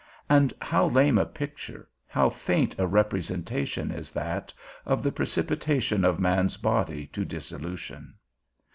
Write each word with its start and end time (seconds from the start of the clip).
and 0.27 0.51
how 0.59 0.87
lame 0.87 1.19
a 1.19 1.27
picture, 1.27 1.87
how 2.07 2.27
faint 2.27 2.73
a 2.79 2.87
representation 2.87 3.91
is 3.91 4.09
that, 4.09 4.51
of 4.83 5.03
the 5.03 5.11
precipitation 5.11 6.03
of 6.03 6.19
man's 6.19 6.57
body 6.57 7.05
to 7.05 7.23
dissolution? 7.23 8.15